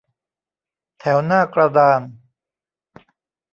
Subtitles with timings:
[0.99, 2.01] แถวหน้ากระดาน